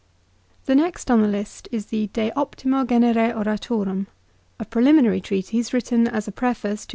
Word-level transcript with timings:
The 0.65 0.73
next 0.73 1.11
on 1.11 1.21
the 1.21 1.27
list 1.27 1.67
is 1.71 1.85
the" 1.85 2.07
De 2.13 2.31
Optimo 2.31 2.89
Genere 2.89 3.35
Oratorum," 3.37 4.07
BC 4.07 4.57
52 4.57 4.61
a 4.61 4.65
P 4.65 4.79
re 4.79 4.83
li 4.85 4.91
nnnarv 4.93 5.23
treatise 5.23 5.73
written 5.73 6.07
as 6.07 6.27
a 6.27 6.31
preface 6.31 6.87
to 6.87 6.87
setat. 6.87 6.89